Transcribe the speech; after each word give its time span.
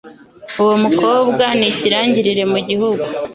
Uwo 0.61 0.75
mukobwa 0.83 1.45
nikirangirire 1.57 2.43
mu 2.51 2.59
gihugu 2.67 3.03